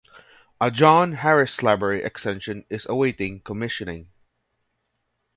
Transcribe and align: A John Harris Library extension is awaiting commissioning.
A 0.59 0.71
John 0.71 1.11
Harris 1.11 1.61
Library 1.61 2.01
extension 2.03 2.65
is 2.71 2.87
awaiting 2.89 3.39
commissioning. 3.41 4.09